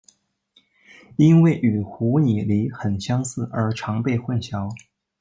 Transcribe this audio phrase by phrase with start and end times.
[1.15, 4.67] 因为与湖拟鲤很相似而常被混淆。